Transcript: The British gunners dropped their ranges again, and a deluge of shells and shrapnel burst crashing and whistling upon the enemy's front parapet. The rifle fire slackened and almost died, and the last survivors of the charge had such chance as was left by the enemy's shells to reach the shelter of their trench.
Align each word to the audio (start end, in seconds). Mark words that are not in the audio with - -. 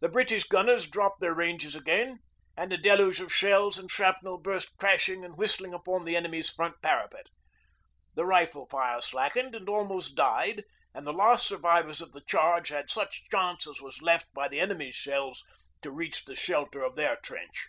The 0.00 0.08
British 0.08 0.42
gunners 0.48 0.88
dropped 0.88 1.20
their 1.20 1.32
ranges 1.32 1.76
again, 1.76 2.18
and 2.56 2.72
a 2.72 2.76
deluge 2.76 3.20
of 3.20 3.32
shells 3.32 3.78
and 3.78 3.88
shrapnel 3.88 4.38
burst 4.38 4.76
crashing 4.78 5.24
and 5.24 5.36
whistling 5.36 5.72
upon 5.72 6.04
the 6.04 6.16
enemy's 6.16 6.50
front 6.50 6.82
parapet. 6.82 7.28
The 8.16 8.24
rifle 8.26 8.66
fire 8.66 9.00
slackened 9.00 9.54
and 9.54 9.68
almost 9.68 10.16
died, 10.16 10.64
and 10.92 11.06
the 11.06 11.12
last 11.12 11.46
survivors 11.46 12.00
of 12.00 12.10
the 12.10 12.24
charge 12.26 12.70
had 12.70 12.90
such 12.90 13.30
chance 13.30 13.68
as 13.68 13.80
was 13.80 14.02
left 14.02 14.26
by 14.34 14.48
the 14.48 14.58
enemy's 14.58 14.96
shells 14.96 15.44
to 15.82 15.92
reach 15.92 16.24
the 16.24 16.34
shelter 16.34 16.82
of 16.82 16.96
their 16.96 17.14
trench. 17.22 17.68